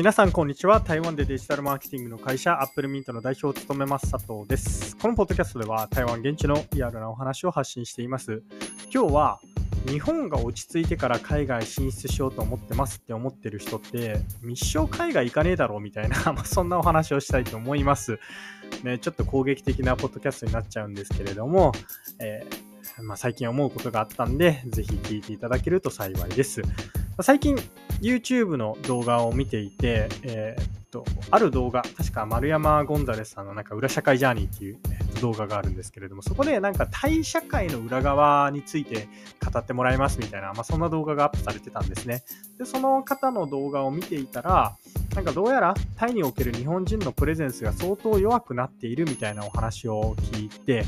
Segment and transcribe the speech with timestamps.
[0.00, 0.80] 皆さん、こんにちは。
[0.80, 4.96] 台湾でデジタルマーケティングの会社、アップルミントの代表を務めます佐藤です。
[4.96, 8.42] このポッドキャストでは、台湾現地のリアルなお話を発信しています。
[8.90, 9.40] 今日は、
[9.86, 18.18] 日本が落ち着いてから海外進出しようと思ってますって思ってる人って、密生海外行かねえだろうみたいな まそんなお話をしたいと思います。
[18.82, 21.72] ね、ちょっと攻撃的なポッドキャストになっちゃうんですけれども、
[22.20, 26.62] えー、まあ、最近思うことがあったんで、ぜひ聞いていただけると幸いです。
[27.22, 27.54] 最近
[28.00, 34.78] YouTube の動画を見ていて、えー、っと、ある動画、確か丸山ゴンザレスさんのなんか裏社会ジャーニーっていう、
[35.20, 39.08] 動画があるんですけれども、そこでなんか対社会の裏側について
[39.52, 42.24] 語ってもらいますみたいな、まあ、そんな動画がアップされてたんですね。
[42.58, 44.76] で、その方の動画を見ていたら、
[45.14, 50.84] なんかどうやらタイにおける日本人のプレゼンスが相当弱くなっているみたいなお話を聞いて、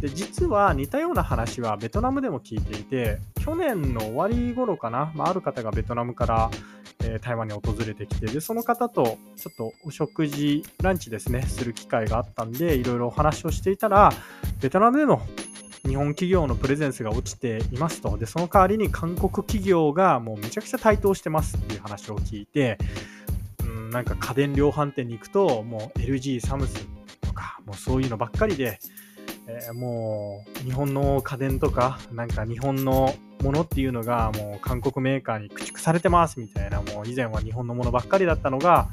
[0.00, 6.50] で、実は似たような話はベトナムでも聞いていて、去年の終わり頃かな、まあ、ある方がベトナムから、
[7.02, 14.12] えー、台湾に訪れてきて、で、その方とちょっとお食事、ランチですね、する機会があったんで、いろいろお話をしていたら、
[14.60, 15.22] ベトナムでの
[15.84, 18.16] 日本企業のプレゼンスが落ちていますと。
[18.16, 22.78] で、その代わりに韓国企業がもうめちゃくちゃ台頭してますっていう話を聞いて、
[23.64, 26.86] うん、なんか家電量販店に行くと、もう LG、サムスン
[27.20, 28.78] とか、もうそういうのばっかりで、
[29.46, 38.88] えー、もう日本の家電とか、なんか日本のものっていうのがもう韓国メーカーに駆逐されてますみたいな、もう以前は日本のものばっかりだったのが、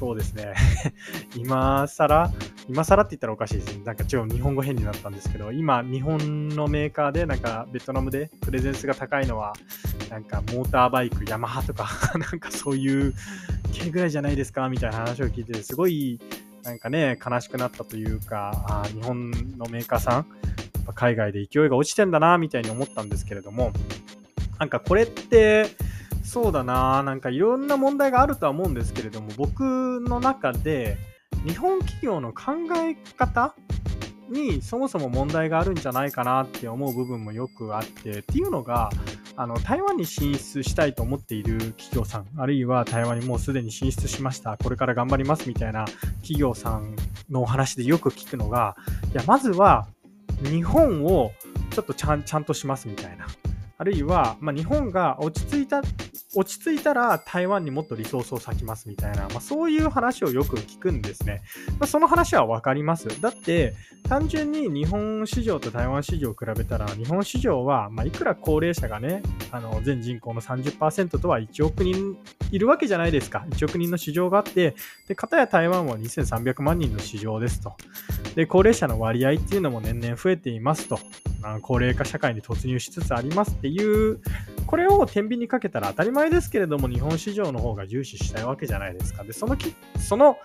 [0.00, 0.54] そうですね。
[1.36, 2.30] 今更、
[2.68, 3.84] 今更って言ったらおかしいですね。
[3.84, 9.52] なんか違う日本語変になったんですけど、今、日本のメーカーで、なんかベトナムでプレゼンスが高いのは、
[10.08, 11.86] なんかモーターバイク、ヤマハとか
[12.18, 13.14] なんかそういう
[13.72, 16.18] 系ぐらいじゃないですかみたいな話を聞いて、すごい、
[16.62, 20.26] なんかね、悲しくなったというか、あ日本のメーカーさん、
[20.94, 23.72] 海外で勢いが落ちてんだな、みたいに思ったんですけれども、
[24.58, 25.66] なんかこれって、
[26.22, 30.96] そうだな、なんかいろんな問題があるとは思うんですけれども、僕の中で
[31.46, 33.54] 日本企業の考え方
[34.28, 38.90] にそもそも問題があるんじゃないかなって思う部分もよくあってっていうのが
[39.40, 44.58] あの台湾に進出したいと思っている企業さんあるいは台湾にもうすでに進出しました。
[44.58, 45.86] これから頑張りますみたいな
[46.16, 46.94] 企業さん
[47.30, 48.76] のお話でよく聞くのが
[49.12, 49.88] いやまずは
[50.42, 51.32] 日本を
[51.70, 53.28] ちょっとちゃんちゃんとしますみたいな。
[53.78, 55.80] あるいは、まあ、日本が落ち着いた、
[56.36, 61.42] 落ち着いたら台湾にもっとリソースを割きますみたいな、まあ、そういう話をよく聞くんですね。
[61.80, 63.20] まあ、その話はわかります。
[63.20, 63.74] だって、
[64.08, 72.16] 単純に日本市場と台湾市場を比べたら、日本市場は、まあ、いくら高齢者がね、あの全人口の30%とは1億人
[72.52, 73.44] いるわけじゃないですか。
[73.50, 74.76] 1億人の市場があって、
[75.08, 77.74] で、片や台湾は2300万人の市場ですと。
[78.36, 81.00] で、高齢者の割合っていうのも年々増えていますと。
[81.62, 84.20] 高齢化社会に突入しつつありますっていう、
[84.70, 89.24] これを天秤にかけたら当たり前ですけれども、日本市場の方が重視したいわけじゃないですか。
[89.24, 90.38] で、そのき、その、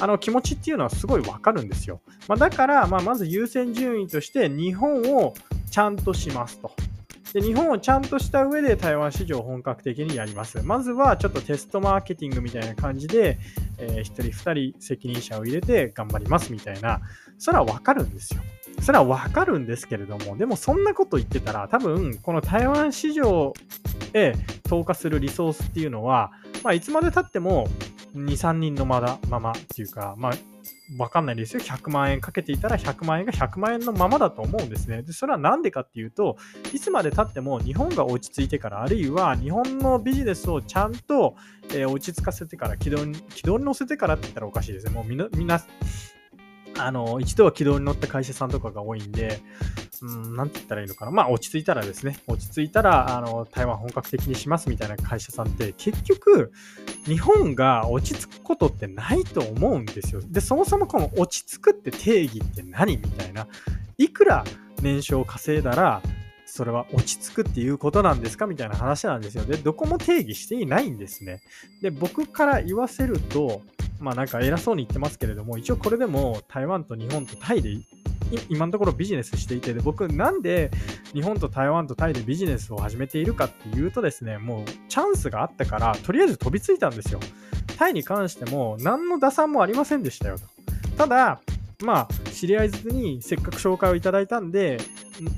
[0.00, 2.00] あの気持ちっていうのはすごいわかるんですよ。
[2.26, 5.32] まあ、だから、まあ、まず優先順位として日本を
[5.70, 6.72] ちゃんとしますと。
[7.32, 10.60] で日本をちゃんとした上で台湾市場を本格的にやります。
[10.62, 13.38] まずはちょっとテストマーケティングみたいな感じで、
[13.78, 17.00] えー、1人2人責任者を入れて頑張りますみたいな、
[17.38, 18.42] それはわかるんですよ。
[18.80, 23.52] それはわかるんですけれども、でもそんなこと言ってたら、多分、この台湾市場
[24.14, 24.34] へ
[24.68, 26.30] 投下するリソースっていうのは、
[26.62, 27.68] まあ、いつまでたっても
[28.14, 30.32] 2、3人のまだままっていうか、まあ、
[30.96, 31.60] わかんないですよ。
[31.60, 35.02] 100万円かけていたら100万円が100万円のままだと思うんですね。
[35.02, 36.36] で、それはなんでかっていうと、
[36.72, 41.36] いつまでたっても日本が落ち着いてから、あるいは日本のビジネスをちゃんと、
[41.70, 44.92] えー、落ち着かせてから、軌道に、軌道に乗せてからって言ったらおかしいですね。
[44.92, 45.60] もう、みんな、
[46.78, 49.40] あの、一度は軌道に乗った会社さんとかが多いんで、
[50.02, 51.10] うん、なんて言ったらいいのかな。
[51.10, 56.52] まあ、落ち着いたらですね、落ち着いたら、あの、台湾本格的にしますみたいな会社さんって、結局、
[57.04, 60.20] 日本が落ち着くことってないと思うんですよ。
[60.24, 63.48] で、そもそもこの落ち着くって定義って何みたいな。
[63.96, 64.44] いくら
[64.80, 66.02] 年商稼いだら、
[66.46, 69.44] それは落ち着くっていうことなんですかみたいな話なんですよ。
[69.44, 71.40] で、どこも定義していないんですね。
[71.82, 73.62] で、僕から言わせると、
[73.98, 77.76] まあなんか偉そうに言ってますけれども、一応これでも台湾と日本とタイで
[78.48, 80.70] 今のところビジネスしていてで、僕なんで
[81.12, 87.20] 日本と台湾とタイでビジネスを始めているかっていうとですね、もうチャンスがあったから、とりあえず飛びついたんですよ。
[87.76, 90.44] タイに関しても何の打算もありませんでしたよと。
[90.96, 91.40] ただ、
[91.84, 94.78] まあ、知り合いずにせっかく紹介をいただいたんで、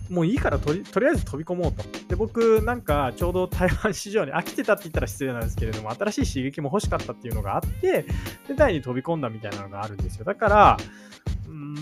[0.09, 1.83] もういいからとりとりあえず飛び込もうと。
[2.09, 8.07] で、僕なんかちょうど台湾市場に飽きてたって言ったら失礼なんですけれども、新しい刺激も欲しかったっていうのがあって、
[8.49, 10.25] で、タイに飛び込んだみたいなのがあるんですよ。
[10.25, 10.77] だから、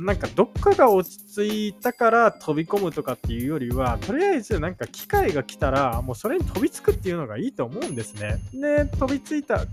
[0.02, 8.38] なんかどっかが落ち着いたから飛び込むとかっていうよりは、とりあえずなんか機会が来たら、もうそれに飛びつくっていうのがいいと思うんですね。
[8.52, 9.66] で、飛びついた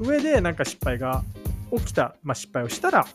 [0.00, 1.22] 上でなんか失敗が
[1.78, 3.06] 起きた、まあ、失敗をしたら、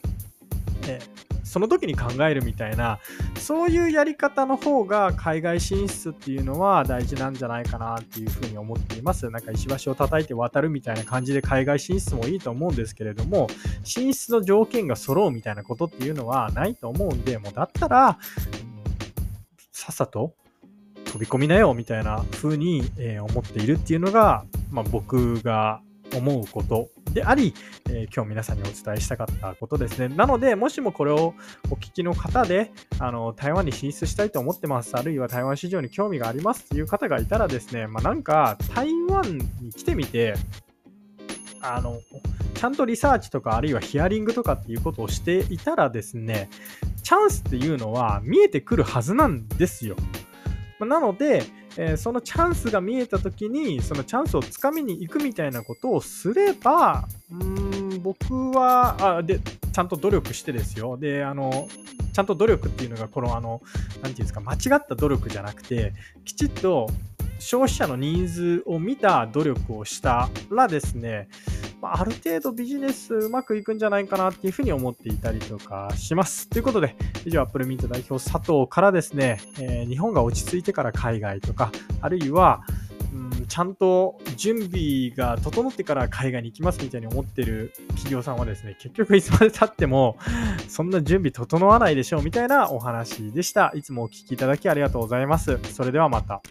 [0.87, 0.99] え
[1.43, 2.99] その時に考えるみたいな
[3.39, 9.29] そういうやり方の方が海外進出っていうのは大事なんじゃないかなっていうふうに思っています。
[9.29, 13.47] なんか石橋を叩いて渡るみたいな感じで海外進出もいいと思うんですけれども
[13.83, 18.19] 進出の条件が揃うみたいなことっていうのはないと思うんでもうだったら
[19.71, 20.33] さっさと
[21.05, 25.81] 飛び込みなよみたいな風に、え思っているっていうのが、まあ、僕が
[26.13, 27.55] 思うことであり、
[27.89, 30.15] えー、今日皆さんにお伝えしたかったことですね。
[30.15, 31.33] なので、もしもこれを
[31.71, 40.35] お聞きの方で、あの、台湾に進出したいと思ってます、あるいは台湾市場に興味がありますっていう方がいたらですね、まあ、なんか台湾に来てみて、
[41.59, 41.99] あの、
[42.53, 46.51] ちゃんとリサーチとか、あるいはヒアリングとかっていうことをしていたらですね、
[47.01, 49.95] チャンスっていうのは見えてくるはずなんですよ。
[50.79, 51.43] なので、
[51.77, 60.97] えー、そのチャンスが見えた時にそのチャンスをつかみに行くみたいなことをすればうん僕はあでちゃんと努力してですよ。
[60.97, 61.67] であの
[62.13, 65.93] ちゃんと努力っていうのがこのあの何て言うんですか間違った努力じゃなくて
[66.25, 66.89] きちっと
[67.39, 71.27] 消費者のニーズを見た努力をしたらですね
[71.81, 76.49] まあ、ある程度ビジネスうまくいくんじゃないかなっていうふうに思っていたりとかします。
[76.49, 76.95] ということで、
[77.25, 81.71] 以上、アップルミント代表佐藤からですね、えー、日本が落ち着いてから海外とか、
[82.01, 82.63] あるいは、
[83.13, 90.17] うん、ちゃんと準備が整ってから海外に行きますみたいに思ってる企業さんはですね、結局いつまで経っても、
[90.67, 93.71] そんな準備整わないでしょうみたいなお話でした。
[93.75, 95.59] いつもお聴きいただきありがとうございます。
[95.73, 96.41] それではまた。